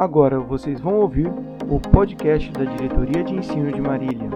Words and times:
Agora 0.00 0.40
vocês 0.40 0.80
vão 0.80 0.94
ouvir 0.94 1.30
o 1.68 1.78
podcast 1.78 2.50
da 2.52 2.64
Diretoria 2.64 3.22
de 3.22 3.34
Ensino 3.34 3.70
de 3.70 3.82
Marília. 3.82 4.30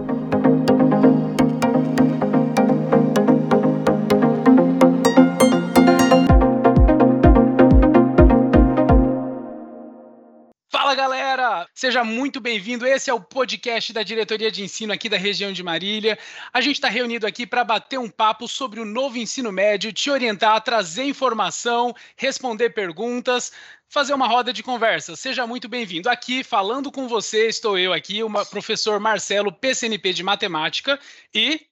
Seja 11.85 12.03
muito 12.03 12.41
bem-vindo. 12.41 12.83
Esse 12.83 13.11
é 13.11 13.13
o 13.13 13.21
podcast 13.21 13.93
da 13.93 14.01
Diretoria 14.01 14.49
de 14.49 14.63
Ensino 14.63 14.91
aqui 14.91 15.07
da 15.07 15.17
região 15.17 15.53
de 15.53 15.61
Marília. 15.61 16.17
A 16.51 16.59
gente 16.59 16.77
está 16.77 16.89
reunido 16.89 17.27
aqui 17.27 17.45
para 17.45 17.63
bater 17.63 17.99
um 17.99 18.09
papo 18.09 18.47
sobre 18.47 18.79
o 18.79 18.85
novo 18.85 19.19
ensino 19.19 19.51
médio, 19.51 19.93
te 19.93 20.09
orientar, 20.09 20.59
trazer 20.63 21.03
informação, 21.03 21.93
responder 22.17 22.71
perguntas 22.71 23.51
fazer 23.87 24.15
uma 24.15 24.27
roda 24.27 24.51
de 24.51 24.63
conversa. 24.63 25.15
Seja 25.15 25.45
muito 25.45 25.69
bem-vindo. 25.69 26.09
Aqui, 26.09 26.43
falando 26.43 26.91
com 26.91 27.07
você, 27.07 27.47
estou 27.47 27.77
eu 27.77 27.93
aqui, 27.93 28.23
o 28.23 28.45
professor 28.47 28.99
Marcelo, 28.99 29.53
PCNP 29.53 30.11
de 30.11 30.23
Matemática 30.23 30.99
e... 31.31 31.67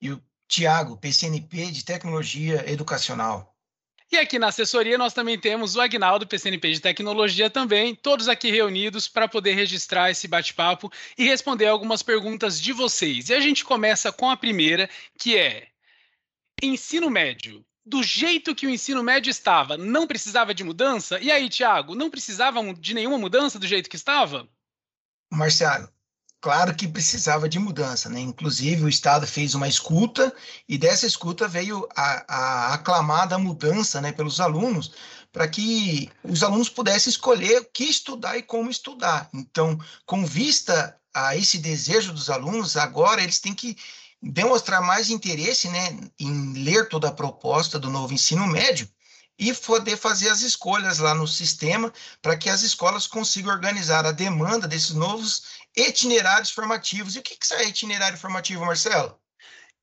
E 0.00 0.10
o 0.10 0.22
Tiago, 0.48 0.96
PCNP 0.96 1.70
de 1.70 1.84
Tecnologia 1.84 2.64
Educacional. 2.66 3.54
E 4.10 4.16
aqui 4.16 4.38
na 4.38 4.48
assessoria 4.48 4.96
nós 4.96 5.12
também 5.12 5.38
temos 5.38 5.76
o 5.76 5.80
Agnaldo, 5.80 6.26
PCNP 6.26 6.72
de 6.72 6.80
Tecnologia 6.80 7.50
também, 7.50 7.94
todos 7.94 8.26
aqui 8.26 8.50
reunidos 8.50 9.06
para 9.06 9.28
poder 9.28 9.54
registrar 9.54 10.10
esse 10.10 10.26
bate-papo 10.26 10.90
e 11.16 11.24
responder 11.24 11.66
algumas 11.66 12.02
perguntas 12.02 12.58
de 12.58 12.72
vocês. 12.72 13.28
E 13.28 13.34
a 13.34 13.40
gente 13.40 13.64
começa 13.64 14.10
com 14.10 14.30
a 14.30 14.36
primeira, 14.36 14.88
que 15.18 15.36
é: 15.36 15.68
ensino 16.62 17.10
médio 17.10 17.62
do 17.84 18.02
jeito 18.02 18.54
que 18.54 18.66
o 18.66 18.70
ensino 18.70 19.02
médio 19.02 19.30
estava, 19.30 19.76
não 19.76 20.06
precisava 20.06 20.54
de 20.54 20.64
mudança? 20.64 21.18
E 21.20 21.30
aí, 21.30 21.48
Tiago, 21.48 21.94
não 21.94 22.10
precisava 22.10 22.62
de 22.74 22.94
nenhuma 22.94 23.18
mudança 23.18 23.58
do 23.58 23.66
jeito 23.66 23.90
que 23.90 23.96
estava? 23.96 24.48
Marcelo, 25.30 25.88
claro 26.40 26.74
que 26.74 26.88
precisava 26.88 27.48
de 27.48 27.58
mudança, 27.58 28.08
né? 28.08 28.20
Inclusive, 28.20 28.84
o 28.84 28.88
Estado 28.88 29.26
fez 29.26 29.54
uma 29.54 29.68
escuta 29.68 30.34
e 30.68 30.78
dessa 30.78 31.06
escuta 31.06 31.48
veio 31.48 31.86
a, 31.96 32.24
a 32.28 32.74
aclamada 32.74 33.38
mudança 33.38 34.00
né, 34.00 34.12
pelos 34.12 34.40
alunos 34.40 34.92
para 35.32 35.46
que 35.46 36.10
os 36.24 36.42
alunos 36.42 36.68
pudessem 36.68 37.10
escolher 37.10 37.60
o 37.60 37.64
que 37.66 37.84
estudar 37.84 38.36
e 38.38 38.42
como 38.42 38.70
estudar. 38.70 39.28
Então, 39.32 39.78
com 40.06 40.24
vista 40.24 40.98
a 41.12 41.36
esse 41.36 41.58
desejo 41.58 42.12
dos 42.12 42.30
alunos, 42.30 42.76
agora 42.76 43.22
eles 43.22 43.38
têm 43.38 43.54
que 43.54 43.76
demonstrar 44.22 44.82
mais 44.82 45.10
interesse 45.10 45.68
né, 45.68 45.96
em 46.18 46.64
ler 46.64 46.88
toda 46.88 47.08
a 47.08 47.12
proposta 47.12 47.78
do 47.78 47.90
novo 47.90 48.12
ensino 48.12 48.46
médio 48.46 48.88
e 49.38 49.52
poder 49.54 49.96
fazer 49.96 50.28
as 50.28 50.40
escolhas 50.40 50.98
lá 50.98 51.14
no 51.14 51.26
sistema 51.26 51.92
para 52.20 52.36
que 52.36 52.50
as 52.50 52.62
escolas 52.62 53.06
consigam 53.06 53.52
organizar 53.52 54.04
a 54.04 54.12
demanda 54.12 54.66
desses 54.66 54.90
novos 54.90 55.44
itinerários 55.76 56.50
formativos. 56.50 57.14
E 57.14 57.20
o 57.20 57.22
que, 57.22 57.36
que 57.36 57.54
é 57.54 57.68
itinerário 57.68 58.18
formativo, 58.18 58.64
Marcelo? 58.64 59.18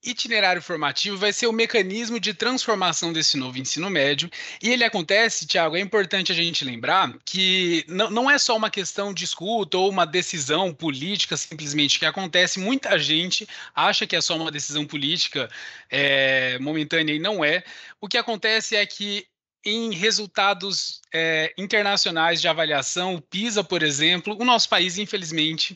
itinerário 0.06 0.62
formativo 0.62 1.17
vai 1.17 1.34
ser 1.34 1.47
o 1.47 1.52
mecanismo 1.52 2.20
de 2.20 2.34
transformação 2.34 3.12
desse 3.12 3.38
novo 3.38 3.58
ensino 3.58 3.89
médio. 3.89 4.30
E 4.62 4.70
ele 4.70 4.84
acontece, 4.84 5.47
Tiago, 5.47 5.75
é 5.75 5.80
importante 5.80 6.31
a 6.31 6.36
gente 6.36 6.64
lembrar 6.64 7.14
que 7.25 7.84
não, 7.88 8.09
não 8.09 8.31
é 8.31 8.38
só 8.38 8.56
uma 8.56 8.69
questão 8.69 9.14
de 9.14 9.23
escuta 9.23 9.78
ou 9.78 9.90
uma 9.90 10.06
decisão 10.06 10.73
política 10.73 11.36
simplesmente 11.36 11.97
que 11.97 12.06
acontece. 12.06 12.59
Muita 12.59 12.97
gente 13.00 13.47
acha 13.73 14.06
que 14.06 14.16
é 14.16 14.22
só 14.22 14.36
uma 14.36 14.52
decisão 14.52 14.86
política 14.86 15.50
é, 15.90 16.59
momentânea 16.59 17.14
e 17.14 17.19
não 17.19 17.44
é. 17.44 17.64
O 18.00 18.08
que 18.08 18.17
acontece 18.17 18.75
é 18.75 18.86
que 18.86 19.28
em 19.66 19.91
resultados 19.91 21.02
é, 21.11 21.53
internacionais 21.58 22.39
de 22.39 22.47
avaliação, 22.47 23.16
o 23.16 23.21
PISA, 23.21 23.63
por 23.63 23.81
exemplo, 23.81 24.38
o 24.39 24.45
nosso 24.45 24.69
país, 24.69 24.97
infelizmente, 24.97 25.75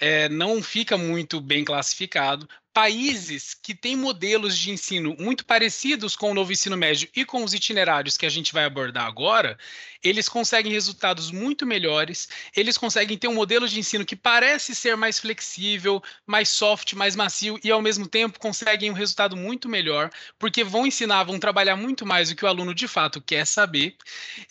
é, 0.00 0.28
não 0.28 0.62
fica 0.62 0.96
muito 0.96 1.40
bem 1.40 1.64
classificado, 1.64 2.48
países 2.72 3.52
que 3.52 3.74
têm 3.74 3.96
modelos 3.96 4.56
de 4.56 4.70
ensino 4.70 5.16
muito 5.18 5.44
parecidos 5.44 6.14
com 6.14 6.30
o 6.30 6.34
novo 6.34 6.52
ensino 6.52 6.76
médio 6.76 7.08
e 7.14 7.24
com 7.24 7.42
os 7.42 7.52
itinerários 7.52 8.16
que 8.16 8.24
a 8.24 8.30
gente 8.30 8.52
vai 8.52 8.64
abordar 8.64 9.06
agora, 9.06 9.58
eles 10.02 10.28
conseguem 10.28 10.72
resultados 10.72 11.30
muito 11.30 11.66
melhores, 11.66 12.28
eles 12.56 12.78
conseguem 12.78 13.18
ter 13.18 13.28
um 13.28 13.34
modelo 13.34 13.68
de 13.68 13.78
ensino 13.78 14.04
que 14.04 14.14
parece 14.14 14.74
ser 14.74 14.96
mais 14.96 15.18
flexível, 15.18 16.02
mais 16.24 16.48
soft, 16.48 16.94
mais 16.94 17.16
macio 17.16 17.58
e 17.62 17.70
ao 17.70 17.82
mesmo 17.82 18.06
tempo 18.06 18.38
conseguem 18.38 18.90
um 18.90 18.94
resultado 18.94 19.36
muito 19.36 19.68
melhor, 19.68 20.10
porque 20.38 20.62
vão 20.62 20.86
ensinar, 20.86 21.24
vão 21.24 21.38
trabalhar 21.40 21.76
muito 21.76 22.06
mais 22.06 22.30
o 22.30 22.36
que 22.36 22.44
o 22.44 22.48
aluno 22.48 22.74
de 22.74 22.86
fato 22.86 23.20
quer 23.20 23.46
saber. 23.46 23.96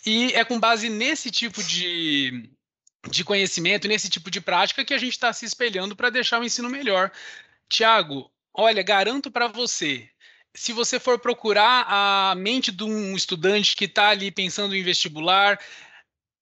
E 0.04 0.32
é 0.34 0.44
com 0.44 0.60
base 0.60 0.88
nesse 0.88 1.30
tipo 1.30 1.62
de 1.62 2.50
de 3.08 3.24
conhecimento, 3.24 3.88
nesse 3.88 4.10
tipo 4.10 4.30
de 4.30 4.40
prática 4.40 4.84
que 4.84 4.94
a 4.94 4.98
gente 4.98 5.12
está 5.12 5.32
se 5.32 5.46
espelhando 5.46 5.96
para 5.96 6.10
deixar 6.10 6.40
o 6.40 6.44
ensino 6.44 6.68
melhor. 6.68 7.10
Tiago, 7.68 8.30
olha, 8.52 8.82
garanto 8.82 9.30
para 9.30 9.46
você, 9.46 10.08
se 10.54 10.72
você 10.72 10.98
for 10.98 11.18
procurar 11.18 11.86
a 11.88 12.34
mente 12.36 12.72
de 12.72 12.84
um 12.84 13.14
estudante 13.14 13.76
que 13.76 13.84
está 13.84 14.08
ali 14.08 14.30
pensando 14.30 14.74
em 14.74 14.82
vestibular, 14.82 15.58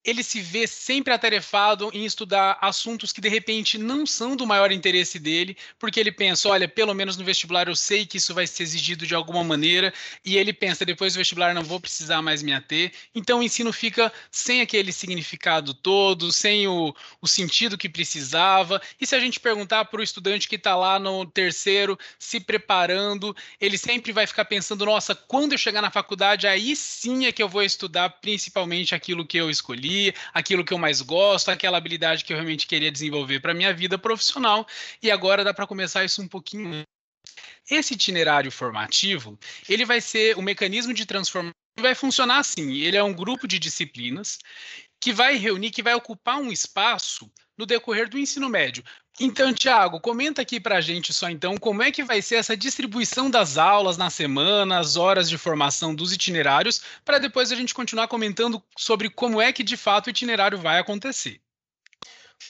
ele 0.09 0.23
se 0.23 0.41
vê 0.41 0.67
sempre 0.67 1.13
atarefado 1.13 1.91
em 1.93 2.07
estudar 2.07 2.57
assuntos 2.63 3.13
que 3.13 3.21
de 3.21 3.29
repente 3.29 3.77
não 3.77 4.07
são 4.07 4.35
do 4.35 4.47
maior 4.47 4.73
interesse 4.73 5.19
dele, 5.19 5.55
porque 5.79 6.01
ele 6.01 6.11
pensa, 6.11 6.49
olha, 6.49 6.67
pelo 6.67 6.95
menos 6.95 7.19
no 7.19 7.25
vestibular 7.25 7.69
eu 7.69 7.77
sei 7.77 8.07
que 8.07 8.17
isso 8.17 8.33
vai 8.33 8.47
ser 8.47 8.63
exigido 8.63 9.07
de 9.07 9.15
alguma 9.15 9.45
maneira, 9.45 9.93
e 10.25 10.39
ele 10.39 10.55
pensa, 10.55 10.87
depois 10.87 11.13
do 11.13 11.19
vestibular 11.19 11.53
não 11.53 11.63
vou 11.63 11.79
precisar 11.79 12.23
mais 12.23 12.43
me 12.43 12.55
ater. 12.55 12.91
Então 13.15 13.41
o 13.41 13.43
ensino 13.43 13.71
fica 13.71 14.11
sem 14.31 14.63
aquele 14.63 14.93
significado 14.93 15.75
todo, 15.75 16.33
sem 16.33 16.67
o, 16.67 16.95
o 17.21 17.29
sentido 17.29 17.77
que 17.77 17.89
precisava. 17.89 18.81
E 18.99 19.07
se 19.07 19.15
a 19.15 19.21
gente 19.21 19.39
perguntar 19.39 19.85
para 19.85 20.01
o 20.01 20.03
estudante 20.03 20.49
que 20.49 20.57
está 20.57 20.75
lá 20.75 20.99
no 20.99 21.27
terceiro, 21.27 21.99
se 22.19 22.41
preparando, 22.41 23.37
ele 23.61 23.77
sempre 23.77 24.11
vai 24.11 24.27
ficar 24.27 24.47
pensando, 24.47 24.87
nossa, 24.87 25.15
quando 25.15 25.53
eu 25.53 25.59
chegar 25.59 25.83
na 25.83 25.91
faculdade, 25.91 26.47
aí 26.47 26.75
sim 26.75 27.27
é 27.27 27.33
que 27.33 27.43
eu 27.43 27.49
vou 27.49 27.63
estudar 27.63 28.09
principalmente 28.09 28.95
aquilo 28.95 29.27
que 29.27 29.37
eu 29.37 29.51
escolhi 29.51 29.98
aquilo 30.33 30.65
que 30.65 30.73
eu 30.73 30.79
mais 30.79 31.01
gosto, 31.01 31.51
aquela 31.51 31.79
habilidade 31.79 32.25
que 32.25 32.33
eu 32.33 32.37
realmente 32.37 32.67
queria 32.67 32.91
desenvolver 32.91 33.41
para 33.41 33.55
minha 33.55 33.73
vida 33.73 33.99
profissional. 33.99 34.67
E 35.03 35.11
agora 35.11 35.45
dá 35.45 35.53
para 35.53 35.67
começar 35.67 36.05
isso 36.05 36.23
um 36.23 36.29
pouquinho. 36.29 36.83
Esse 37.71 37.95
itinerário 37.95 38.51
formativo, 38.51 39.39
ele 39.69 39.85
vai 39.85 40.01
ser 40.01 40.37
o 40.39 40.43
mecanismo 40.43 40.95
de 40.95 41.05
transformação 41.05 41.53
vai 41.81 41.95
funcionar 41.95 42.39
assim. 42.39 42.79
Ele 42.79 42.97
é 42.97 43.03
um 43.03 43.15
grupo 43.15 43.47
de 43.47 43.59
disciplinas 43.59 44.39
que 45.01 45.13
vai 45.13 45.37
reunir, 45.37 45.71
que 45.71 45.83
vai 45.83 45.95
ocupar 45.95 46.39
um 46.39 46.51
espaço 46.51 47.31
no 47.59 47.67
decorrer 47.67 48.09
do 48.09 48.17
ensino 48.17 48.49
médio. 48.49 48.85
Então, 49.21 49.53
Tiago, 49.53 50.01
comenta 50.01 50.41
aqui 50.41 50.61
para 50.61 50.77
a 50.77 50.81
gente 50.81 51.13
só 51.13 51.29
então 51.29 51.57
como 51.57 51.83
é 51.83 51.91
que 51.91 52.05
vai 52.05 52.23
ser 52.23 52.37
essa 52.37 52.57
distribuição 52.57 53.29
das 53.29 53.59
aulas 53.59 53.97
na 53.97 54.09
semana, 54.09 54.79
as 54.79 54.97
horas 54.97 55.29
de 55.29 55.37
formação 55.37 55.93
dos 55.93 56.13
itinerários, 56.13 56.81
para 57.05 57.19
depois 57.19 57.51
a 57.51 57.57
gente 57.57 57.75
continuar 57.75 58.07
comentando 58.07 58.63
sobre 58.77 59.11
como 59.11 59.41
é 59.43 59.53
que 59.53 59.65
de 59.65 59.77
fato 59.77 60.07
o 60.07 60.11
itinerário 60.11 60.57
vai 60.57 60.79
acontecer. 60.79 61.41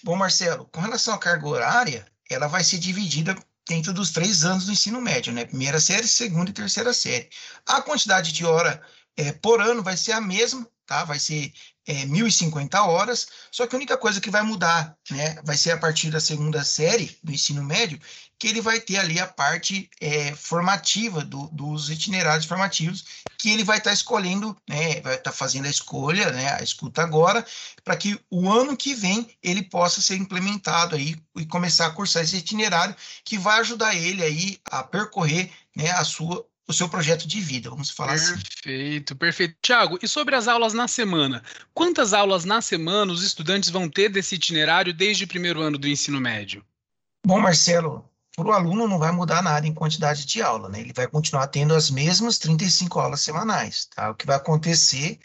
Bom, 0.05 0.15
Marcelo, 0.15 0.67
com 0.67 0.83
relação 0.83 1.15
à 1.15 1.19
carga 1.19 1.49
horária, 1.49 2.07
ela 2.31 2.47
vai 2.47 2.63
ser 2.63 2.79
dividida 2.79 3.35
dentro 3.67 3.93
dos 3.93 4.11
três 4.11 4.45
anos 4.45 4.67
do 4.67 4.73
ensino 4.73 5.01
médio, 5.01 5.33
né? 5.33 5.47
Primeira 5.47 5.81
série, 5.81 6.07
segunda 6.07 6.51
e 6.51 6.55
terceira 6.55 6.93
série. 6.93 7.29
A 7.67 7.81
quantidade 7.81 8.33
de 8.33 8.45
hora 8.45 8.83
é, 9.19 9.33
por 9.33 9.61
ano 9.61 9.83
vai 9.83 9.97
ser 9.97 10.13
a 10.13 10.21
mesma, 10.21 10.67
tá? 10.87 11.05
Vai 11.05 11.19
ser 11.19 11.53
é, 11.87 12.07
1.050 12.07 12.81
horas, 12.87 13.27
só 13.51 13.67
que 13.67 13.75
a 13.75 13.79
única 13.79 13.97
coisa 13.97 14.21
que 14.21 14.31
vai 14.31 14.43
mudar, 14.43 14.97
né, 15.11 15.37
vai 15.45 15.57
ser 15.57 15.73
a 15.73 15.77
partir 15.77 16.11
da 16.11 16.21
segunda 16.21 16.63
série 16.63 17.19
do 17.23 17.33
ensino 17.33 17.65
médio, 17.65 17.99
que 18.39 18.47
ele 18.47 18.61
vai 18.61 18.79
ter 18.79 18.97
ali 18.99 19.19
a 19.19 19.27
parte 19.27 19.91
é, 20.01 20.33
formativa 20.37 21.25
do, 21.25 21.49
dos 21.49 21.91
itinerários 21.91 22.47
formativos, 22.47 23.05
que 23.37 23.51
ele 23.51 23.65
vai 23.65 23.79
estar 23.79 23.91
tá 23.91 23.95
escolhendo, 23.95 24.57
né, 24.69 25.01
vai 25.01 25.17
estar 25.17 25.31
tá 25.31 25.33
fazendo 25.33 25.67
a 25.67 25.71
escolha, 25.71 26.31
né, 26.31 26.53
a 26.53 26.63
escuta 26.63 27.03
agora, 27.03 27.45
para 27.83 27.97
que 27.97 28.21
o 28.31 28.49
ano 28.49 28.77
que 28.77 28.95
vem 28.95 29.29
ele 29.43 29.63
possa 29.63 30.01
ser 30.01 30.17
implementado 30.17 30.95
aí 30.95 31.17
e 31.37 31.45
começar 31.45 31.87
a 31.87 31.91
cursar 31.91 32.23
esse 32.23 32.37
itinerário, 32.37 32.95
que 33.25 33.37
vai 33.37 33.59
ajudar 33.61 33.97
ele 33.97 34.23
aí 34.23 34.61
a 34.71 34.85
percorrer 34.85 35.51
né, 35.75 35.91
a 35.91 36.05
sua 36.05 36.47
o 36.69 36.73
seu 36.73 36.89
projeto 36.89 37.27
de 37.27 37.41
vida, 37.41 37.71
vamos 37.71 37.91
falar 37.91 38.13
perfeito, 38.13 38.35
assim. 38.35 38.43
Perfeito, 38.63 39.17
perfeito. 39.17 39.57
Tiago, 39.63 39.99
e 40.03 40.07
sobre 40.07 40.37
as 40.37 40.47
aulas 40.47 40.75
na 40.75 40.87
semana? 40.87 41.43
Quantas 41.73 42.13
aulas 42.13 42.45
na 42.45 42.61
semana 42.61 43.11
os 43.11 43.23
estudantes 43.23 43.71
vão 43.71 43.89
ter 43.89 44.11
desse 44.11 44.35
itinerário 44.35 44.93
desde 44.93 45.25
o 45.25 45.29
primeiro 45.29 45.63
ano 45.63 45.79
do 45.79 45.89
ensino 45.89 46.21
médio? 46.21 46.63
Bom, 47.27 47.41
Marcelo, 47.41 48.05
para 48.37 48.47
o 48.47 48.53
aluno 48.53 48.87
não 48.87 48.99
vai 48.99 49.11
mudar 49.11 49.43
nada 49.43 49.67
em 49.67 49.73
quantidade 49.73 50.27
de 50.27 50.43
aula, 50.43 50.69
né? 50.69 50.81
Ele 50.81 50.93
vai 50.93 51.09
continuar 51.09 51.47
tendo 51.47 51.75
as 51.75 51.91
mesmas 51.91 52.39
35 52.39 53.01
aulas 53.01 53.23
semanais, 53.23 53.87
tá? 53.87 54.11
O 54.11 54.15
que 54.15 54.27
vai 54.27 54.37
acontecer 54.37 55.19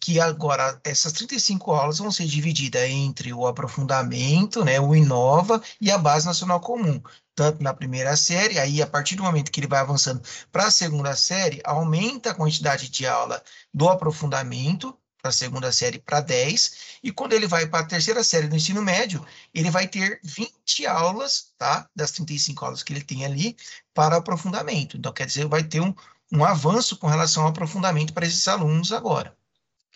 que 0.00 0.20
agora 0.20 0.80
essas 0.84 1.12
35 1.12 1.72
aulas 1.72 1.98
vão 1.98 2.10
ser 2.10 2.26
divididas 2.26 2.82
entre 2.88 3.32
o 3.32 3.46
aprofundamento, 3.46 4.64
né, 4.64 4.80
o 4.80 4.94
Inova 4.94 5.62
e 5.80 5.90
a 5.90 5.98
Base 5.98 6.26
Nacional 6.26 6.60
Comum 6.60 7.00
tanto 7.38 7.62
na 7.62 7.72
primeira 7.72 8.16
série, 8.16 8.58
aí 8.58 8.82
a 8.82 8.86
partir 8.86 9.14
do 9.14 9.22
momento 9.22 9.52
que 9.52 9.60
ele 9.60 9.68
vai 9.68 9.78
avançando 9.78 10.20
para 10.50 10.66
a 10.66 10.70
segunda 10.72 11.14
série, 11.14 11.60
aumenta 11.64 12.32
a 12.32 12.34
quantidade 12.34 12.88
de 12.88 13.06
aula 13.06 13.40
do 13.72 13.88
aprofundamento, 13.88 14.92
para 15.22 15.30
a 15.30 15.32
segunda 15.32 15.70
série 15.70 16.00
para 16.00 16.20
10, 16.20 16.98
e 17.02 17.12
quando 17.12 17.34
ele 17.34 17.46
vai 17.46 17.64
para 17.66 17.80
a 17.80 17.86
terceira 17.86 18.24
série 18.24 18.48
do 18.48 18.56
ensino 18.56 18.82
médio, 18.82 19.24
ele 19.54 19.70
vai 19.70 19.86
ter 19.86 20.20
20 20.24 20.84
aulas, 20.86 21.52
tá? 21.56 21.88
Das 21.94 22.10
35 22.10 22.64
aulas 22.64 22.82
que 22.82 22.92
ele 22.92 23.04
tem 23.04 23.24
ali, 23.24 23.56
para 23.94 24.16
aprofundamento. 24.16 24.96
Então, 24.96 25.12
quer 25.12 25.26
dizer, 25.26 25.46
vai 25.46 25.62
ter 25.62 25.80
um, 25.80 25.94
um 26.32 26.44
avanço 26.44 26.96
com 26.96 27.06
relação 27.06 27.44
ao 27.44 27.50
aprofundamento 27.50 28.12
para 28.12 28.26
esses 28.26 28.48
alunos 28.48 28.90
agora. 28.90 29.37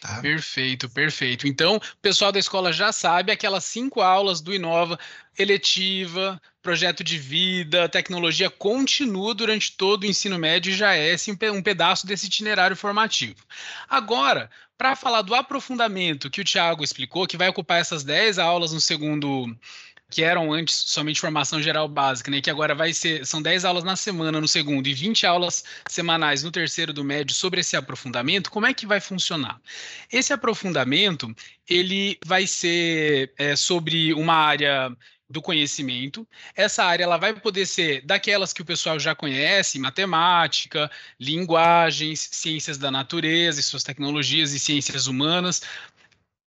Tá. 0.03 0.21
Perfeito, 0.21 0.91
perfeito. 0.91 1.47
Então, 1.47 1.77
o 1.77 1.81
pessoal 2.03 2.33
da 2.33 2.39
escola 2.41 2.73
já 2.73 2.91
sabe 2.91 3.31
aquelas 3.31 3.65
cinco 3.65 4.01
aulas 4.01 4.41
do 4.41 4.53
Inova, 4.53 4.99
eletiva, 5.39 6.43
projeto 6.61 7.05
de 7.05 7.17
vida, 7.17 7.89
tecnologia, 7.89 8.51
continua 8.51 9.33
durante 9.33 9.71
todo 9.77 10.03
o 10.03 10.07
ensino 10.07 10.41
médio 10.41 10.73
e 10.73 10.77
já 10.77 10.93
é 10.93 11.13
assim, 11.13 11.39
um 11.55 11.63
pedaço 11.63 12.05
desse 12.05 12.27
itinerário 12.27 12.75
formativo. 12.75 13.37
Agora, 13.89 14.51
para 14.77 14.97
falar 14.97 15.23
do 15.23 15.37
aprofundamento 15.37 16.29
que 16.29 16.41
o 16.41 16.45
Tiago 16.45 16.83
explicou, 16.83 17.25
que 17.25 17.37
vai 17.37 17.49
ocupar 17.49 17.81
essas 17.81 18.03
10 18.03 18.41
aulas 18.41 18.73
no 18.73 18.81
segundo 18.81 19.57
que 20.13 20.23
eram 20.23 20.53
antes 20.53 20.75
somente 20.75 21.19
formação 21.19 21.61
geral 21.63 21.89
básica, 21.89 22.31
né, 22.31 22.43
que 22.43 22.51
agora 22.51 22.75
vai 22.75 22.93
ser, 22.93 23.25
são 23.27 23.41
10 23.41 23.65
aulas 23.65 23.83
na 23.83 23.97
semana 23.97 24.39
no 24.41 24.47
segundo 24.47 24.87
e 24.87 24.93
20 24.93 25.27
aulas 25.27 25.65
semanais 25.89 26.43
no 26.43 26.51
terceiro 26.51 26.93
do 26.93 27.03
médio 27.03 27.35
sobre 27.35 27.61
esse 27.61 27.77
aprofundamento, 27.77 28.51
como 28.51 28.67
é 28.67 28.75
que 28.75 28.87
vai 28.87 29.01
funcionar? 29.01 29.59
Esse 30.13 30.33
aprofundamento, 30.35 31.35
ele 31.67 32.19
vai 32.27 32.47
ser 32.47 33.33
é, 33.39 33.57
sobre 33.57 34.13
uma 34.13 34.35
área 34.35 34.95
do 35.33 35.41
conhecimento. 35.41 36.29
Essa 36.55 36.85
área 36.85 37.05
ela 37.05 37.17
vai 37.17 37.33
poder 37.33 37.67
ser 37.67 38.03
daquelas 38.03 38.53
que 38.53 38.61
o 38.61 38.65
pessoal 38.65 39.01
já 39.01 39.15
conhece, 39.15 39.79
matemática, 39.79 40.91
linguagens, 41.19 42.29
ciências 42.31 42.77
da 42.77 42.91
natureza 42.91 43.59
e 43.59 43.63
suas 43.63 43.83
tecnologias 43.83 44.53
e 44.53 44.59
ciências 44.59 45.07
humanas, 45.07 45.63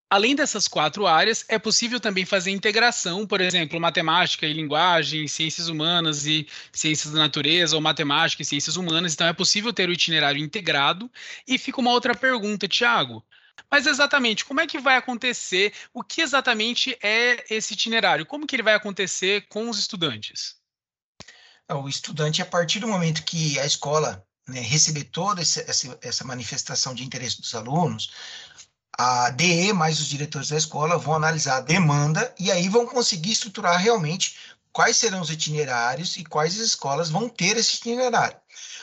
Além 0.10 0.36
dessas 0.36 0.68
quatro 0.68 1.08
áreas, 1.08 1.44
é 1.48 1.58
possível 1.58 2.00
também 2.00 2.26
fazer 2.26 2.52
integração, 2.52 3.26
por 3.26 3.42
exemplo, 3.42 3.80
matemática 3.80 4.46
e 4.46 4.54
linguagem, 4.54 5.28
ciências 5.28 5.68
humanas 5.68 6.26
e 6.28 6.48
ciências 6.72 7.12
da 7.12 7.20
natureza, 7.20 7.76
ou 7.76 7.82
matemática 7.82 8.44
e 8.44 8.46
ciências 8.46 8.76
humanas. 8.76 9.14
Então, 9.14 9.28
é 9.28 9.34
possível 9.34 9.74
ter 9.74 9.90
o 9.90 9.94
itinerário 9.94 10.44
integrado. 10.44 11.12
E 11.48 11.58
fica 11.58 11.82
uma 11.82 11.92
outra 11.92 12.14
pergunta, 12.14 12.68
Tiago. 12.68 13.26
Mas 13.70 13.88
exatamente, 13.88 14.46
como 14.46 14.62
é 14.62 14.68
que 14.68 14.80
vai 14.80 14.96
acontecer? 14.96 15.74
O 15.94 16.04
que 16.04 16.22
exatamente 16.22 16.98
é 17.02 17.44
esse 17.50 17.74
itinerário? 17.74 18.26
Como 18.26 18.46
que 18.46 18.56
ele 18.56 18.64
vai 18.64 18.76
acontecer 18.76 19.48
com 19.48 19.70
os 19.70 19.80
estudantes? 19.80 20.56
O 21.68 21.90
estudante, 21.90 22.44
a 22.44 22.46
partir 22.46 22.80
do 22.80 22.88
momento 22.88 23.24
que 23.24 23.60
a 23.60 23.66
escola 23.66 24.24
né, 24.48 24.60
receber 24.60 25.06
toda 25.06 25.42
essa, 25.42 25.98
essa 26.02 26.24
manifestação 26.24 26.94
de 26.94 27.04
interesse 27.04 27.42
dos 27.42 27.56
alunos, 27.56 28.12
a 28.98 29.30
DE 29.30 29.74
mais 29.74 30.00
os 30.00 30.08
diretores 30.08 30.50
da 30.50 30.58
escola 30.58 30.98
vão 30.98 31.16
analisar 31.16 31.58
a 31.58 31.62
demanda 31.62 32.34
e 32.40 32.52
aí 32.52 32.70
vão 32.70 32.86
conseguir 32.86 33.32
estruturar 33.32 33.80
realmente 33.80 34.36
quais 34.72 34.98
serão 34.98 35.22
os 35.22 35.30
itinerários 35.30 36.18
e 36.18 36.26
quais 36.26 36.56
escolas 36.58 37.10
vão 37.10 37.30
ter 37.30 37.56
esse 37.56 37.76
itinerário. 37.78 38.38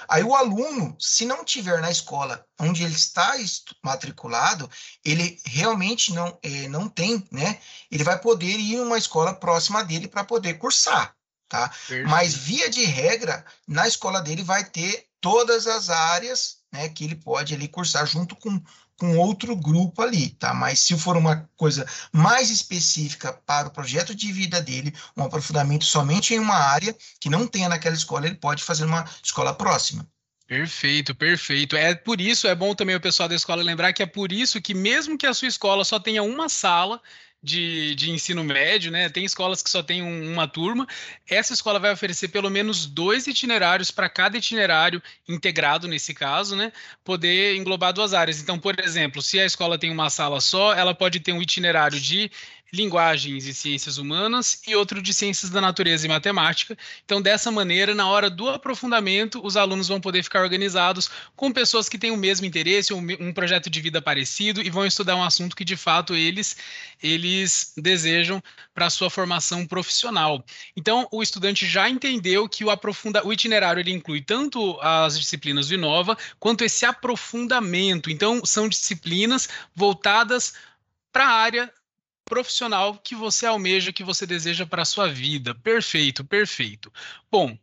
Aí 0.09 0.23
o 0.23 0.35
aluno, 0.35 0.97
se 0.99 1.25
não 1.25 1.45
tiver 1.45 1.81
na 1.81 1.91
escola 1.91 2.45
onde 2.59 2.83
ele 2.83 2.95
está 2.95 3.35
matriculado, 3.83 4.71
ele 5.05 5.39
realmente 5.45 6.13
não, 6.13 6.39
é, 6.43 6.67
não 6.69 6.89
tem, 6.89 7.27
né? 7.31 7.59
Ele 7.91 8.03
vai 8.05 8.19
poder 8.19 8.59
ir 8.59 8.77
em 8.77 8.81
uma 8.81 8.99
escola 8.99 9.35
próxima 9.35 9.85
dele 9.85 10.09
para 10.09 10.25
poder 10.25 10.55
cursar, 10.55 11.15
tá? 11.49 11.71
Mas 12.09 12.35
via 12.35 12.71
de 12.71 12.85
regra, 12.85 13.45
na 13.69 13.87
escola 13.87 14.21
dele 14.21 14.43
vai 14.43 14.65
ter 14.65 15.07
todas 15.21 15.67
as 15.67 15.89
áreas, 15.89 16.59
né, 16.73 16.89
que 16.89 17.05
ele 17.05 17.15
pode 17.15 17.55
ali 17.55 17.69
cursar 17.69 18.05
junto 18.07 18.35
com 18.35 18.61
com 18.99 19.17
outro 19.19 19.57
grupo 19.57 20.03
ali, 20.03 20.31
tá? 20.31 20.55
Mas 20.55 20.81
se 20.81 20.97
for 20.97 21.17
uma 21.17 21.49
coisa 21.57 21.87
mais 22.13 22.51
específica 22.51 23.33
para 23.47 23.69
o 23.69 23.71
projeto 23.71 24.15
de 24.15 24.33
vida 24.33 24.61
dele, 24.61 24.95
um 25.17 25.25
aprofundamento 25.25 25.85
somente 25.85 26.35
em 26.35 26.39
uma 26.39 26.57
área 26.57 26.95
que 27.21 27.29
não 27.29 27.47
tenha 27.47 27.69
naquela 27.69 27.95
escola, 27.95 28.27
ele 28.27 28.37
pode 28.37 28.63
fazer 28.63 28.85
uma 28.85 29.05
escola 29.23 29.53
próxima. 29.55 30.07
Perfeito, 30.47 31.15
perfeito. 31.15 31.77
É 31.77 31.95
por 31.95 32.21
isso, 32.21 32.47
é 32.47 32.55
bom 32.55 32.75
também 32.75 32.95
o 32.95 33.01
pessoal 33.01 33.29
da 33.29 33.35
escola 33.35 33.63
lembrar 33.63 33.93
que 33.93 34.03
é 34.03 34.07
por 34.07 34.31
isso 34.31 34.61
que 34.61 34.75
mesmo 34.75 35.17
que 35.17 35.27
a 35.27 35.33
sua 35.33 35.49
escola 35.49 35.85
só 35.85 35.99
tenha 35.99 36.23
uma 36.23 36.49
sala, 36.49 37.01
de, 37.43 37.95
de 37.97 38.11
ensino 38.11 38.45
médio, 38.45 38.93
né? 38.93 39.09
Tem 39.09 39.25
escolas 39.25 39.63
que 39.63 39.71
só 39.71 39.83
tem 39.83 40.03
um, 40.03 40.33
uma 40.33 40.47
turma. 40.47 40.87
Essa 41.29 41.53
escola 41.53 41.79
vai 41.79 41.93
oferecer 41.93 42.29
pelo 42.29 42.49
menos 42.49 42.87
dois 42.87 43.27
itinerários 43.27 43.91
para 43.91 44.09
cada 44.09 44.39
itinerário 44.39 45.03
integrado, 45.29 45.89
nesse 45.89 46.15
caso, 46.15 46.55
né? 46.55 46.73
Poder 47.03 47.57
englobar 47.57 47.93
duas 47.93 48.15
áreas. 48.15 48.41
Então, 48.41 48.59
por 48.59 48.79
exemplo, 48.79 49.21
se 49.21 49.41
a 49.41 49.45
escola 49.45 49.79
tem 49.79 49.91
uma 49.91 50.09
sala 50.09 50.41
só, 50.41 50.73
ela 50.73 50.95
pode 50.95 51.19
ter 51.19 51.33
um 51.33 51.43
itinerário 51.43 51.99
de 51.99 52.31
linguagens 52.73 53.47
e 53.47 53.53
ciências 53.53 53.99
humanas 53.99 54.63
e 54.67 54.75
outro 54.75 55.03
de 55.03 55.13
ciências 55.13 55.51
da 55.51 55.61
natureza 55.61 56.07
e 56.07 56.09
matemática. 56.09 56.77
Então, 57.05 57.21
dessa 57.21 57.51
maneira, 57.51 57.95
na 57.95 58.09
hora 58.09 58.31
do 58.31 58.49
aprofundamento, 58.49 59.45
os 59.45 59.59
alunos 59.59 59.89
vão 59.89 60.01
poder 60.01 60.23
ficar 60.23 60.41
organizados 60.41 61.11
com 61.37 61.53
pessoas 61.53 61.87
que 61.87 61.99
têm 61.99 62.11
o 62.11 62.17
mesmo 62.17 62.47
interesse, 62.47 62.95
um, 62.95 63.33
projeto 63.35 63.69
de 63.69 63.81
vida 63.81 64.01
parecido 64.01 64.63
e 64.63 64.71
vão 64.71 64.87
estudar 64.87 65.17
um 65.17 65.23
assunto 65.23 65.55
que 65.55 65.65
de 65.65 65.77
fato 65.77 66.15
eles 66.15 66.57
eles 67.03 67.75
desejam 67.77 68.43
para 68.73 68.89
sua 68.89 69.11
formação 69.11 69.67
profissional. 69.67 70.43
Então, 70.75 71.07
o 71.13 71.23
estudante 71.23 71.67
já 71.67 71.91
entendeu 71.91 72.49
que 72.49 72.65
o 72.65 72.71
aprofunda 72.71 73.27
o 73.27 73.33
itinerário 73.33 73.81
ele 73.81 73.93
inclui 73.93 74.23
tanto 74.23 74.81
as 74.81 75.19
disciplinas 75.19 75.69
do 75.69 75.75
Inova 75.75 76.17
quanto 76.39 76.65
esse 76.65 76.87
aprofundamento. 76.87 78.11
Então, 78.11 78.45
são 78.47 78.69
disciplinas 78.69 79.49
voltadas 79.75 80.55
para 81.13 81.27
a 81.27 81.33
área 81.33 81.73
profissional 82.33 82.95
que 82.95 83.15
você 83.15 83.45
almeja, 83.45 83.93
que 83.93 84.03
você 84.03 84.25
deseja 84.25 84.65
para 84.65 84.81
a 84.81 84.87
sua 84.87 85.07
vida. 85.07 85.55
Perfeito, 85.55 86.25
perfeito. 86.25 86.91
Bom, 87.31 87.59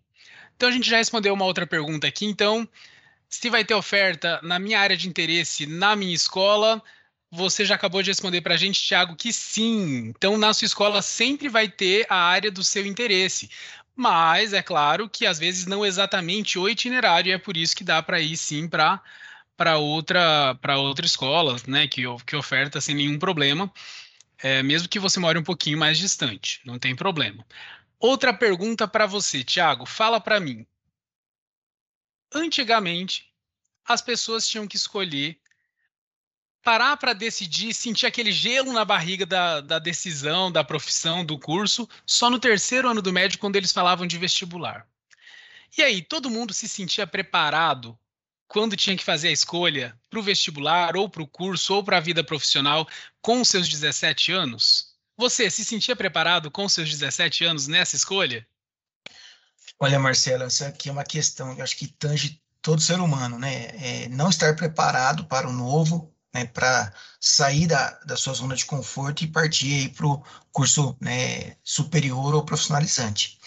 então 0.55 0.69
a 0.69 0.71
gente 0.71 0.87
já 0.87 0.97
respondeu 0.97 1.33
uma 1.33 1.45
outra 1.45 1.65
pergunta 1.65 2.05
aqui. 2.05 2.23
Então, 2.27 2.69
se 3.27 3.49
vai 3.49 3.65
ter 3.65 3.73
oferta 3.73 4.39
na 4.43 4.59
minha 4.59 4.79
área 4.79 4.95
de 4.95 5.09
interesse, 5.09 5.65
na 5.65 5.95
minha 5.95 6.13
escola, 6.13 6.83
você 7.31 7.65
já 7.65 7.73
acabou 7.73 8.03
de 8.03 8.11
responder 8.11 8.41
para 8.41 8.53
a 8.53 8.57
gente, 8.57 8.87
Thiago, 8.87 9.15
que 9.15 9.33
sim. 9.33 10.09
Então, 10.09 10.37
na 10.37 10.53
sua 10.53 10.67
escola 10.67 11.01
sempre 11.01 11.49
vai 11.49 11.67
ter 11.67 12.05
a 12.07 12.17
área 12.17 12.51
do 12.51 12.63
seu 12.63 12.85
interesse. 12.85 13.49
Mas 13.95 14.53
é 14.53 14.61
claro 14.61 15.09
que 15.09 15.25
às 15.25 15.39
vezes 15.39 15.65
não 15.65 15.83
exatamente 15.83 16.59
o 16.59 16.69
itinerário, 16.69 17.31
e 17.31 17.33
é 17.33 17.39
por 17.39 17.57
isso 17.57 17.75
que 17.75 17.83
dá 17.83 18.03
para 18.03 18.21
ir 18.21 18.37
sim 18.37 18.67
para 18.67 19.01
para 19.57 19.77
outra 19.77 20.55
para 20.61 20.77
outra 20.77 21.05
escola, 21.07 21.57
né, 21.67 21.87
que, 21.87 22.03
que 22.25 22.35
oferta 22.35 22.79
sem 22.79 22.95
nenhum 22.95 23.17
problema 23.19 23.69
é, 24.41 24.63
mesmo 24.63 24.87
que 24.87 24.99
você 24.99 25.19
more 25.19 25.37
um 25.37 25.43
pouquinho 25.43 25.77
mais 25.77 25.97
distante, 25.97 26.61
não 26.65 26.79
tem 26.79 26.95
problema. 26.95 27.45
Outra 27.99 28.33
pergunta 28.33 28.87
para 28.87 29.05
você, 29.05 29.43
Tiago, 29.43 29.85
fala 29.85 30.19
para 30.19 30.39
mim. 30.39 30.65
Antigamente, 32.33 33.33
as 33.85 34.01
pessoas 34.01 34.47
tinham 34.47 34.67
que 34.67 34.77
escolher 34.77 35.39
parar 36.61 36.97
para 36.97 37.13
decidir, 37.13 37.73
sentir 37.73 38.05
aquele 38.05 38.31
gelo 38.31 38.71
na 38.71 38.85
barriga 38.85 39.25
da, 39.25 39.61
da 39.61 39.79
decisão, 39.79 40.51
da 40.51 40.63
profissão, 40.63 41.25
do 41.25 41.39
curso, 41.39 41.87
só 42.05 42.29
no 42.29 42.39
terceiro 42.39 42.87
ano 42.89 43.01
do 43.01 43.13
médio, 43.13 43.39
quando 43.39 43.55
eles 43.55 43.71
falavam 43.71 44.05
de 44.05 44.17
vestibular. 44.17 44.87
E 45.77 45.81
aí, 45.81 46.01
todo 46.01 46.29
mundo 46.29 46.53
se 46.53 46.67
sentia 46.67 47.07
preparado 47.07 47.97
quando 48.49 48.75
tinha 48.75 48.97
que 48.97 49.03
fazer 49.03 49.27
a 49.27 49.31
escolha 49.31 49.97
para 50.09 50.19
o 50.19 50.23
vestibular, 50.23 50.97
ou 50.97 51.07
para 51.07 51.21
o 51.21 51.27
curso, 51.27 51.75
ou 51.75 51.83
para 51.83 51.97
a 51.97 52.01
vida 52.01 52.23
profissional 52.23 52.85
com 53.21 53.45
seus 53.45 53.69
17 53.69 54.31
anos? 54.31 54.95
Você 55.15 55.51
se 55.51 55.63
sentia 55.63 55.95
preparado 55.95 56.49
com 56.49 56.67
seus 56.67 56.89
17 56.89 57.45
anos 57.45 57.67
nessa 57.67 57.95
escolha? 57.95 58.45
Olha, 59.79 59.99
Marcelo, 59.99 60.43
essa 60.43 60.67
aqui 60.67 60.89
é 60.89 60.91
uma 60.91 61.03
questão 61.03 61.55
que 61.55 61.61
acho 61.61 61.77
que 61.77 61.87
tange 61.87 62.41
todo 62.59 62.81
ser 62.81 62.99
humano, 62.99 63.37
né? 63.37 63.67
É 63.75 64.09
não 64.09 64.29
estar 64.29 64.55
preparado 64.55 65.25
para 65.25 65.47
o 65.47 65.53
novo, 65.53 66.11
né? 66.33 66.45
Para 66.45 66.91
sair 67.19 67.67
da, 67.67 67.91
da 67.99 68.17
sua 68.17 68.33
zona 68.33 68.55
de 68.55 68.65
conforto 68.65 69.23
e 69.23 69.27
partir 69.27 69.89
para 69.89 70.07
o 70.07 70.23
curso 70.51 70.97
né, 70.99 71.55
superior 71.63 72.33
ou 72.33 72.43
profissionalizante. 72.43 73.39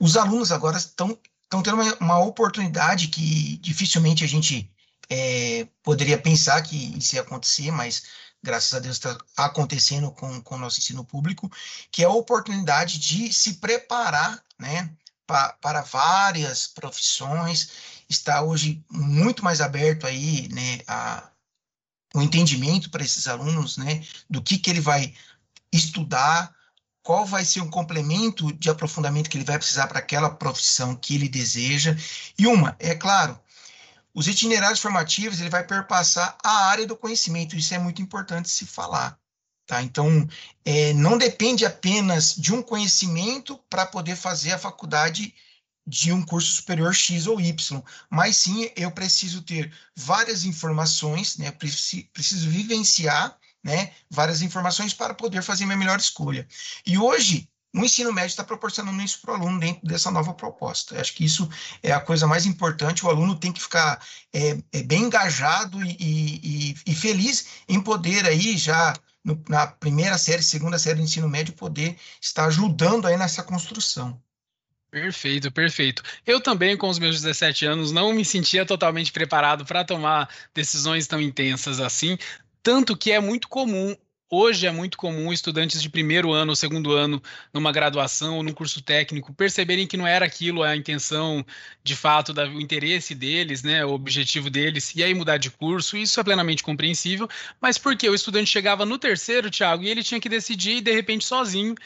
Os 0.00 0.16
alunos 0.16 0.50
agora 0.50 0.78
estão 0.78 1.18
estão 1.46 1.62
tendo 1.62 1.80
uma, 1.80 1.94
uma, 1.96 2.18
oportunidade 2.18 3.08
que 3.08 3.56
dificilmente 3.58 4.24
a 4.24 4.28
gente 4.28 4.70
é, 5.08 5.66
poderia 5.82 6.18
pensar 6.18 6.60
que 6.62 6.98
isso 6.98 7.14
ia 7.14 7.22
acontecer, 7.22 7.70
mas 7.70 8.02
graças 8.42 8.74
a 8.74 8.78
Deus 8.78 8.96
está 8.96 9.16
acontecendo 9.36 10.10
com, 10.10 10.40
com 10.42 10.56
o 10.56 10.58
nosso 10.58 10.78
ensino 10.78 11.04
público, 11.04 11.50
que 11.90 12.02
é 12.02 12.06
a 12.06 12.10
oportunidade 12.10 12.98
de 12.98 13.32
se 13.32 13.54
preparar 13.54 14.42
né, 14.58 14.90
pa, 15.26 15.52
para 15.60 15.82
várias 15.82 16.66
profissões, 16.66 17.70
está 18.08 18.42
hoje 18.42 18.84
muito 18.90 19.44
mais 19.44 19.60
aberto 19.60 20.06
aí 20.06 20.48
né, 20.52 20.80
a, 20.86 21.28
o 22.14 22.22
entendimento 22.22 22.90
para 22.90 23.04
esses 23.04 23.26
alunos 23.26 23.76
né, 23.76 24.04
do 24.28 24.42
que, 24.42 24.58
que 24.58 24.70
ele 24.70 24.80
vai 24.80 25.14
estudar, 25.72 26.54
qual 27.06 27.24
vai 27.24 27.44
ser 27.44 27.60
um 27.60 27.70
complemento 27.70 28.52
de 28.54 28.68
aprofundamento 28.68 29.30
que 29.30 29.36
ele 29.36 29.44
vai 29.44 29.56
precisar 29.56 29.86
para 29.86 30.00
aquela 30.00 30.28
profissão 30.28 30.96
que 30.96 31.14
ele 31.14 31.28
deseja. 31.28 31.96
E 32.36 32.48
uma, 32.48 32.74
é 32.80 32.96
claro, 32.96 33.38
os 34.12 34.26
itinerários 34.26 34.80
formativos 34.80 35.38
ele 35.38 35.48
vai 35.48 35.64
perpassar 35.64 36.36
a 36.42 36.66
área 36.66 36.84
do 36.84 36.96
conhecimento, 36.96 37.54
isso 37.54 37.72
é 37.72 37.78
muito 37.78 38.02
importante 38.02 38.50
se 38.50 38.66
falar. 38.66 39.16
Tá? 39.68 39.80
Então, 39.84 40.28
é, 40.64 40.92
não 40.94 41.16
depende 41.16 41.64
apenas 41.64 42.34
de 42.34 42.52
um 42.52 42.60
conhecimento 42.60 43.56
para 43.70 43.86
poder 43.86 44.16
fazer 44.16 44.50
a 44.50 44.58
faculdade 44.58 45.32
de 45.86 46.12
um 46.12 46.20
curso 46.20 46.56
superior 46.56 46.92
X 46.92 47.28
ou 47.28 47.40
Y, 47.40 47.82
mas 48.10 48.36
sim 48.36 48.68
eu 48.74 48.90
preciso 48.90 49.42
ter 49.42 49.72
várias 49.94 50.44
informações, 50.44 51.36
né? 51.36 51.52
preciso, 51.52 52.04
preciso 52.12 52.50
vivenciar 52.50 53.38
né? 53.66 53.90
várias 54.08 54.42
informações 54.42 54.94
para 54.94 55.12
poder 55.12 55.42
fazer 55.42 55.64
minha 55.64 55.76
melhor 55.76 55.98
escolha. 55.98 56.46
E 56.86 56.96
hoje, 56.96 57.48
o 57.74 57.84
ensino 57.84 58.12
médio 58.12 58.28
está 58.28 58.44
proporcionando 58.44 59.02
isso 59.02 59.20
para 59.20 59.32
o 59.32 59.34
aluno 59.34 59.58
dentro 59.58 59.84
dessa 59.84 60.08
nova 60.08 60.32
proposta. 60.32 60.94
Eu 60.94 61.00
acho 61.00 61.12
que 61.12 61.24
isso 61.24 61.50
é 61.82 61.90
a 61.90 61.98
coisa 61.98 62.28
mais 62.28 62.46
importante. 62.46 63.04
O 63.04 63.10
aluno 63.10 63.34
tem 63.34 63.52
que 63.52 63.60
ficar 63.60 64.00
é, 64.32 64.56
é 64.72 64.82
bem 64.84 65.02
engajado 65.02 65.84
e, 65.84 65.96
e, 66.00 66.76
e, 66.86 66.94
feliz 66.94 67.46
em 67.68 67.80
poder 67.80 68.24
aí 68.24 68.56
já 68.56 68.94
no, 69.24 69.42
na 69.48 69.66
primeira 69.66 70.16
série, 70.16 70.44
segunda 70.44 70.78
série 70.78 70.98
do 70.98 71.02
ensino 71.02 71.28
médio, 71.28 71.52
poder 71.52 71.96
estar 72.22 72.46
ajudando 72.46 73.08
aí 73.08 73.16
nessa 73.16 73.42
construção. 73.42 74.18
Perfeito, 74.88 75.50
perfeito. 75.50 76.02
Eu 76.24 76.40
também, 76.40 76.76
com 76.76 76.88
os 76.88 76.98
meus 76.98 77.20
17 77.20 77.66
anos, 77.66 77.92
não 77.92 78.12
me 78.14 78.24
sentia 78.24 78.64
totalmente 78.64 79.12
preparado 79.12 79.66
para 79.66 79.84
tomar 79.84 80.30
decisões 80.54 81.06
tão 81.06 81.20
intensas 81.20 81.80
assim, 81.80 82.16
tanto 82.66 82.96
que 82.96 83.12
é 83.12 83.20
muito 83.20 83.46
comum 83.48 83.94
Hoje 84.28 84.66
é 84.66 84.72
muito 84.72 84.98
comum 84.98 85.32
estudantes 85.32 85.80
de 85.80 85.88
primeiro 85.88 86.32
ano 86.32 86.50
ou 86.50 86.56
segundo 86.56 86.90
ano, 86.90 87.22
numa 87.54 87.70
graduação 87.70 88.38
ou 88.38 88.42
num 88.42 88.52
curso 88.52 88.82
técnico, 88.82 89.32
perceberem 89.32 89.86
que 89.86 89.96
não 89.96 90.04
era 90.04 90.26
aquilo 90.26 90.64
a 90.64 90.76
intenção 90.76 91.46
de 91.84 91.94
fato, 91.94 92.32
da, 92.32 92.44
o 92.44 92.60
interesse 92.60 93.14
deles, 93.14 93.62
né, 93.62 93.84
o 93.84 93.90
objetivo 93.90 94.50
deles, 94.50 94.92
e 94.96 95.04
aí 95.04 95.14
mudar 95.14 95.36
de 95.36 95.48
curso. 95.48 95.96
Isso 95.96 96.18
é 96.18 96.24
plenamente 96.24 96.64
compreensível, 96.64 97.28
mas 97.60 97.78
porque 97.78 98.10
o 98.10 98.16
estudante 98.16 98.50
chegava 98.50 98.84
no 98.84 98.98
terceiro, 98.98 99.48
Tiago, 99.48 99.84
e 99.84 99.88
ele 99.88 100.02
tinha 100.02 100.20
que 100.20 100.28
decidir, 100.28 100.80
de 100.80 100.90
repente, 100.90 101.24
sozinho, 101.24 101.76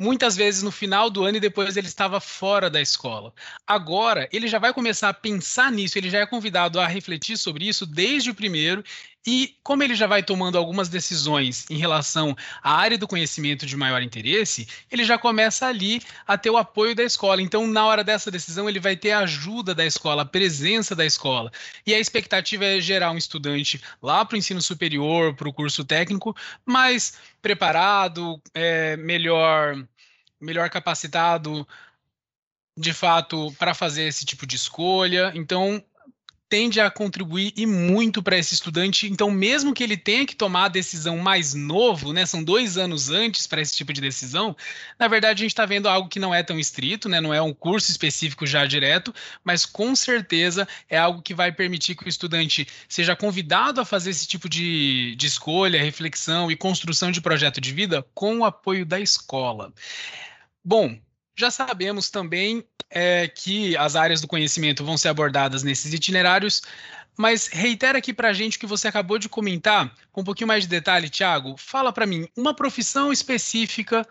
muitas 0.00 0.34
vezes 0.34 0.62
no 0.62 0.70
final 0.72 1.10
do 1.10 1.24
ano 1.24 1.36
e 1.36 1.40
depois 1.40 1.76
ele 1.76 1.86
estava 1.86 2.20
fora 2.20 2.70
da 2.70 2.80
escola. 2.80 3.34
Agora, 3.66 4.26
ele 4.32 4.48
já 4.48 4.58
vai 4.58 4.72
começar 4.72 5.10
a 5.10 5.14
pensar 5.14 5.70
nisso, 5.70 5.98
ele 5.98 6.08
já 6.08 6.20
é 6.20 6.26
convidado 6.26 6.80
a 6.80 6.86
refletir 6.86 7.36
sobre 7.36 7.68
isso 7.68 7.84
desde 7.84 8.30
o 8.30 8.34
primeiro 8.34 8.82
e 9.26 9.54
como 9.62 9.82
ele 9.82 9.94
já 9.94 10.06
vai 10.06 10.22
tomando 10.22 10.56
algumas 10.56 10.88
decisões 10.88 11.66
em 11.68 11.76
relação 11.76 12.34
à 12.62 12.74
área 12.74 12.96
do 12.96 13.06
conhecimento 13.06 13.66
de 13.66 13.76
maior 13.76 14.02
interesse, 14.02 14.66
ele 14.90 15.04
já 15.04 15.18
começa 15.18 15.66
ali 15.66 16.00
a 16.26 16.38
ter 16.38 16.48
o 16.48 16.56
apoio 16.56 16.94
da 16.94 17.02
escola. 17.02 17.42
Então, 17.42 17.66
na 17.66 17.84
hora 17.84 18.02
dessa 18.02 18.30
decisão, 18.30 18.68
ele 18.68 18.80
vai 18.80 18.96
ter 18.96 19.12
a 19.12 19.20
ajuda 19.20 19.74
da 19.74 19.84
escola, 19.84 20.22
a 20.22 20.26
presença 20.26 20.96
da 20.96 21.04
escola. 21.04 21.52
E 21.86 21.94
a 21.94 22.00
expectativa 22.00 22.64
é 22.64 22.80
gerar 22.80 23.10
um 23.10 23.18
estudante 23.18 23.80
lá 24.02 24.24
para 24.24 24.36
o 24.36 24.38
ensino 24.38 24.62
superior, 24.62 25.34
para 25.34 25.48
o 25.48 25.52
curso 25.52 25.84
técnico, 25.84 26.34
mais 26.64 27.18
preparado, 27.42 28.40
é, 28.54 28.96
melhor, 28.96 29.86
melhor 30.40 30.70
capacitado 30.70 31.66
de 32.76 32.94
fato 32.94 33.52
para 33.58 33.74
fazer 33.74 34.04
esse 34.04 34.24
tipo 34.24 34.46
de 34.46 34.56
escolha. 34.56 35.30
Então, 35.34 35.84
tende 36.50 36.80
a 36.80 36.90
contribuir 36.90 37.52
e 37.56 37.64
muito 37.64 38.20
para 38.20 38.36
esse 38.36 38.54
estudante. 38.54 39.08
Então, 39.08 39.30
mesmo 39.30 39.72
que 39.72 39.84
ele 39.84 39.96
tenha 39.96 40.26
que 40.26 40.34
tomar 40.34 40.64
a 40.64 40.68
decisão 40.68 41.16
mais 41.16 41.54
novo, 41.54 42.12
né, 42.12 42.26
são 42.26 42.42
dois 42.42 42.76
anos 42.76 43.08
antes 43.08 43.46
para 43.46 43.62
esse 43.62 43.76
tipo 43.76 43.92
de 43.92 44.00
decisão, 44.00 44.56
na 44.98 45.06
verdade 45.06 45.40
a 45.40 45.44
gente 45.44 45.52
está 45.52 45.64
vendo 45.64 45.88
algo 45.88 46.08
que 46.08 46.18
não 46.18 46.34
é 46.34 46.42
tão 46.42 46.58
estrito, 46.58 47.08
né, 47.08 47.20
não 47.20 47.32
é 47.32 47.40
um 47.40 47.54
curso 47.54 47.92
específico 47.92 48.44
já 48.44 48.66
direto, 48.66 49.14
mas 49.44 49.64
com 49.64 49.94
certeza 49.94 50.66
é 50.88 50.98
algo 50.98 51.22
que 51.22 51.32
vai 51.32 51.52
permitir 51.52 51.94
que 51.94 52.04
o 52.04 52.08
estudante 52.08 52.66
seja 52.88 53.14
convidado 53.14 53.80
a 53.80 53.84
fazer 53.84 54.10
esse 54.10 54.26
tipo 54.26 54.48
de, 54.48 55.14
de 55.14 55.26
escolha, 55.28 55.80
reflexão 55.80 56.50
e 56.50 56.56
construção 56.56 57.12
de 57.12 57.20
projeto 57.20 57.60
de 57.60 57.72
vida 57.72 58.04
com 58.12 58.38
o 58.38 58.44
apoio 58.44 58.84
da 58.84 58.98
escola. 58.98 59.72
Bom, 60.64 60.98
já 61.36 61.50
sabemos 61.50 62.10
também 62.10 62.64
é, 62.90 63.28
que 63.28 63.76
as 63.76 63.96
áreas 63.96 64.20
do 64.20 64.28
conhecimento 64.28 64.84
vão 64.84 64.96
ser 64.96 65.08
abordadas 65.08 65.62
nesses 65.62 65.92
itinerários, 65.92 66.62
mas 67.16 67.48
reitera 67.48 67.98
aqui 67.98 68.12
para 68.12 68.28
a 68.28 68.32
gente 68.32 68.56
o 68.56 68.60
que 68.60 68.66
você 68.66 68.88
acabou 68.88 69.18
de 69.18 69.28
comentar, 69.28 69.94
com 70.10 70.22
um 70.22 70.24
pouquinho 70.24 70.48
mais 70.48 70.64
de 70.64 70.68
detalhe, 70.68 71.08
Tiago. 71.08 71.56
Fala 71.56 71.92
para 71.92 72.06
mim, 72.06 72.26
uma 72.36 72.54
profissão 72.54 73.12
específica, 73.12 74.06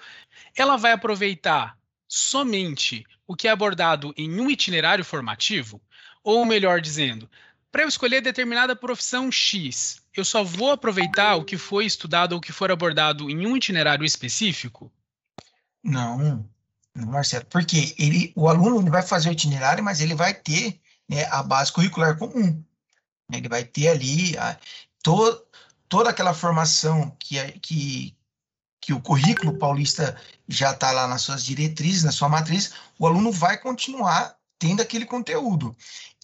ela 0.55 0.77
vai 0.77 0.91
aproveitar 0.91 1.77
somente 2.07 3.05
o 3.27 3.35
que 3.35 3.47
é 3.47 3.51
abordado 3.51 4.13
em 4.17 4.39
um 4.39 4.49
itinerário 4.49 5.05
formativo? 5.05 5.81
Ou 6.23 6.45
melhor 6.45 6.81
dizendo, 6.81 7.29
para 7.71 7.83
eu 7.83 7.87
escolher 7.87 8.21
determinada 8.21 8.75
profissão 8.75 9.31
X, 9.31 10.01
eu 10.15 10.25
só 10.25 10.43
vou 10.43 10.71
aproveitar 10.71 11.35
o 11.35 11.45
que 11.45 11.57
foi 11.57 11.85
estudado 11.85 12.33
ou 12.33 12.39
o 12.39 12.41
que 12.41 12.51
for 12.51 12.71
abordado 12.71 13.29
em 13.29 13.45
um 13.45 13.55
itinerário 13.55 14.03
específico? 14.03 14.91
Não, 15.83 16.47
Marcelo, 16.95 17.45
porque 17.45 17.95
ele, 17.97 18.33
o 18.35 18.49
aluno 18.49 18.81
ele 18.81 18.89
vai 18.89 19.01
fazer 19.01 19.29
o 19.29 19.31
itinerário, 19.31 19.83
mas 19.83 20.01
ele 20.01 20.15
vai 20.15 20.33
ter 20.33 20.79
né, 21.07 21.25
a 21.31 21.41
base 21.41 21.71
curricular 21.71 22.17
comum. 22.17 22.63
Ele 23.31 23.47
vai 23.47 23.63
ter 23.63 23.89
ali 23.89 24.37
a, 24.37 24.57
to, 25.03 25.41
toda 25.87 26.09
aquela 26.09 26.33
formação 26.33 27.15
que, 27.19 27.39
que, 27.59 28.17
que 28.81 28.93
o 28.93 29.01
currículo 29.01 29.57
paulista 29.57 30.15
já 30.47 30.71
está 30.71 30.91
lá 30.91 31.07
nas 31.07 31.21
suas 31.21 31.43
diretrizes, 31.43 32.03
na 32.03 32.11
sua 32.11 32.29
matriz, 32.29 32.73
o 32.97 33.07
aluno 33.07 33.31
vai 33.31 33.57
continuar 33.57 34.35
tendo 34.57 34.81
aquele 34.81 35.05
conteúdo. 35.05 35.75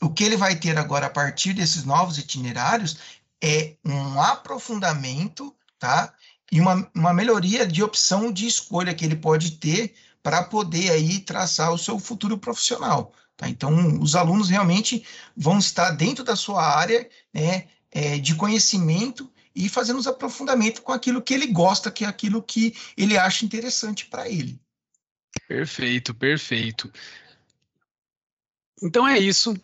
O 0.01 0.09
que 0.09 0.23
ele 0.23 0.35
vai 0.35 0.55
ter 0.55 0.77
agora 0.77 1.07
a 1.07 1.09
partir 1.09 1.53
desses 1.53 1.85
novos 1.85 2.17
itinerários 2.17 2.97
é 3.41 3.75
um 3.83 4.21
aprofundamento, 4.21 5.55
tá? 5.79 6.13
E 6.51 6.59
uma, 6.59 6.89
uma 6.93 7.13
melhoria 7.13 7.65
de 7.65 7.81
opção 7.81 8.31
de 8.31 8.45
escolha 8.45 8.93
que 8.93 9.05
ele 9.05 9.15
pode 9.15 9.51
ter 9.51 9.95
para 10.25 10.41
poder 10.41 10.89
aí 10.89 11.19
traçar 11.19 11.71
o 11.71 11.77
seu 11.77 11.99
futuro 11.99 12.35
profissional. 12.35 13.13
Tá? 13.37 13.47
Então, 13.47 14.01
os 14.01 14.15
alunos 14.15 14.49
realmente 14.49 15.05
vão 15.37 15.59
estar 15.59 15.91
dentro 15.91 16.23
da 16.23 16.35
sua 16.35 16.65
área 16.65 17.07
né, 17.31 17.67
é, 17.91 18.17
de 18.17 18.33
conhecimento 18.33 19.31
e 19.55 19.69
fazendo 19.69 19.99
os 19.99 20.07
aprofundamentos 20.07 20.79
com 20.79 20.91
aquilo 20.91 21.21
que 21.21 21.31
ele 21.31 21.45
gosta, 21.45 21.91
que 21.91 22.03
é 22.03 22.07
aquilo 22.07 22.41
que 22.41 22.75
ele 22.97 23.19
acha 23.19 23.45
interessante 23.45 24.07
para 24.07 24.27
ele. 24.27 24.59
Perfeito, 25.47 26.11
perfeito. 26.11 26.91
Então 28.81 29.07
é 29.07 29.19
isso. 29.19 29.55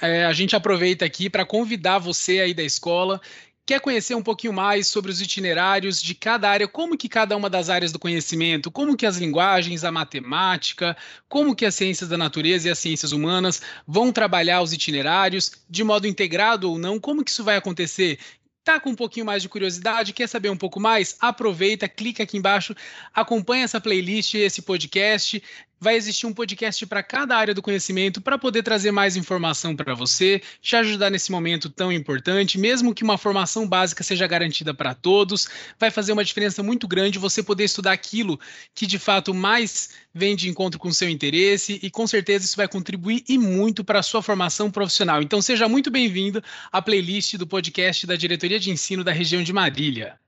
É, 0.00 0.24
a 0.24 0.32
gente 0.32 0.56
aproveita 0.56 1.04
aqui 1.04 1.28
para 1.28 1.44
convidar 1.44 1.98
você 1.98 2.40
aí 2.40 2.54
da 2.54 2.62
escola 2.62 3.20
Quer 3.66 3.80
conhecer 3.80 4.14
um 4.14 4.22
pouquinho 4.22 4.52
mais 4.52 4.86
sobre 4.86 5.10
os 5.10 5.20
itinerários 5.20 6.00
de 6.00 6.14
cada 6.14 6.48
área, 6.48 6.68
como 6.68 6.96
que 6.96 7.08
cada 7.08 7.36
uma 7.36 7.50
das 7.50 7.68
áreas 7.68 7.90
do 7.90 7.98
conhecimento, 7.98 8.70
como 8.70 8.96
que 8.96 9.04
as 9.04 9.16
linguagens, 9.16 9.82
a 9.82 9.90
matemática, 9.90 10.96
como 11.28 11.52
que 11.52 11.66
as 11.66 11.74
ciências 11.74 12.08
da 12.08 12.16
natureza 12.16 12.68
e 12.68 12.70
as 12.70 12.78
ciências 12.78 13.10
humanas 13.10 13.60
vão 13.84 14.12
trabalhar 14.12 14.62
os 14.62 14.72
itinerários 14.72 15.50
de 15.68 15.82
modo 15.82 16.06
integrado 16.06 16.70
ou 16.70 16.78
não, 16.78 17.00
como 17.00 17.24
que 17.24 17.30
isso 17.32 17.42
vai 17.42 17.56
acontecer? 17.56 18.20
Tá 18.62 18.78
com 18.78 18.90
um 18.90 18.94
pouquinho 18.94 19.26
mais 19.26 19.42
de 19.42 19.48
curiosidade, 19.48 20.12
quer 20.12 20.28
saber 20.28 20.50
um 20.50 20.56
pouco 20.56 20.78
mais? 20.78 21.16
Aproveita, 21.20 21.88
clica 21.88 22.22
aqui 22.22 22.36
embaixo, 22.36 22.72
acompanha 23.12 23.64
essa 23.64 23.80
playlist, 23.80 24.34
esse 24.34 24.62
podcast 24.62 25.42
vai 25.80 25.96
existir 25.96 26.26
um 26.26 26.32
podcast 26.32 26.86
para 26.86 27.02
cada 27.02 27.36
área 27.36 27.54
do 27.54 27.62
conhecimento 27.62 28.20
para 28.20 28.38
poder 28.38 28.62
trazer 28.62 28.90
mais 28.90 29.16
informação 29.16 29.76
para 29.76 29.94
você, 29.94 30.40
te 30.60 30.74
ajudar 30.76 31.10
nesse 31.10 31.30
momento 31.30 31.68
tão 31.68 31.92
importante, 31.92 32.58
mesmo 32.58 32.94
que 32.94 33.04
uma 33.04 33.18
formação 33.18 33.68
básica 33.68 34.02
seja 34.02 34.26
garantida 34.26 34.72
para 34.72 34.94
todos, 34.94 35.48
vai 35.78 35.90
fazer 35.90 36.12
uma 36.12 36.24
diferença 36.24 36.62
muito 36.62 36.88
grande 36.88 37.18
você 37.18 37.42
poder 37.42 37.64
estudar 37.64 37.92
aquilo 37.92 38.38
que 38.74 38.86
de 38.86 38.98
fato 38.98 39.34
mais 39.34 39.90
vem 40.14 40.34
de 40.34 40.48
encontro 40.48 40.78
com 40.78 40.88
o 40.88 40.94
seu 40.94 41.08
interesse 41.08 41.78
e 41.82 41.90
com 41.90 42.06
certeza 42.06 42.44
isso 42.44 42.56
vai 42.56 42.68
contribuir 42.68 43.22
e 43.28 43.36
muito 43.38 43.84
para 43.84 43.98
a 43.98 44.02
sua 44.02 44.22
formação 44.22 44.70
profissional. 44.70 45.22
Então 45.22 45.42
seja 45.42 45.68
muito 45.68 45.90
bem-vindo 45.90 46.42
à 46.72 46.80
playlist 46.80 47.36
do 47.36 47.46
podcast 47.46 48.06
da 48.06 48.16
Diretoria 48.16 48.58
de 48.58 48.70
Ensino 48.70 49.04
da 49.04 49.12
região 49.12 49.42
de 49.42 49.52
Marília. 49.52 50.18